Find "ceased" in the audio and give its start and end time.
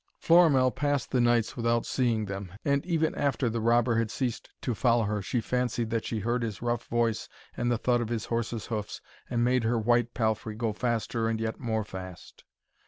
4.09-4.49